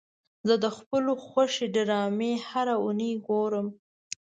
زه 0.47 0.55
د 0.63 0.65
خپلو 0.77 1.11
خوښې 1.25 1.65
ډرامې 1.75 2.33
هره 2.49 2.75
اونۍ 2.85 3.13
ګورم. 3.27 3.67